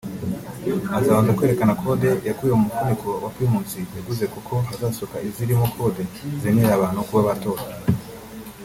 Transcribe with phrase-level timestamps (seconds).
[0.97, 6.01] Azabanza kwerekana code yakuye mu mufuniko wa Primus yaguze kuko hazasohoka izirimo Code
[6.41, 7.63] zemerera abantu kuba batora